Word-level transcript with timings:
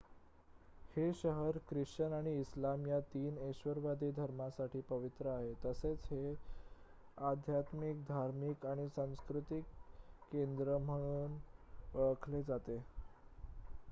हे 0.93 1.11
शहर 1.15 1.57
ख्रिश्चन 1.67 2.13
आणि 2.13 2.31
इस्लाम 2.39 2.85
या 2.87 2.97
3 3.11 3.37
एकेश्वरवादी 3.39 4.09
धर्मांसाठी 4.13 4.81
पवित्र 4.87 5.27
आहे 5.31 5.53
तसेच 5.65 6.07
हे 6.11 6.33
आध्यात्मिक 7.27 8.03
धार्मिक 8.07 8.65
आणि 8.65 8.87
सांस्कृतिक 8.91 9.63
केंद्र 10.31 10.77
म्हणून 10.81 11.37
ओळखले 11.95 12.43
जाते 12.43 12.83